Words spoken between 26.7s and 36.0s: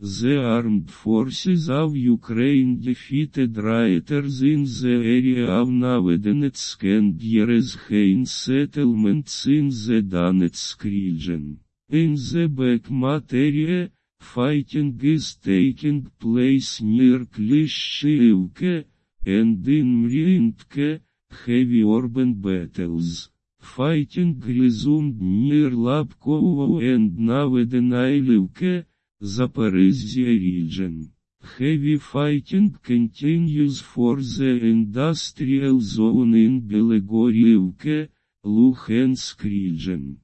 and Novodanylivka, Zaporizhia region. Heavy fighting continues for the industrial